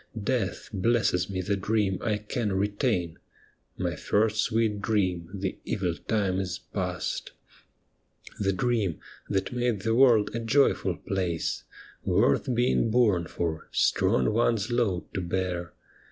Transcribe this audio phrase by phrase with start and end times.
[0.19, 3.19] Death blesses me the dream I can retain.
[3.77, 7.33] My first sweet dream, the evil time is past.
[8.39, 11.65] The dream that made the world a joyful place.
[12.01, 15.73] 112 'THE ME WITHIN THEE BLIND!' Worth being born for, strong one's load to bear.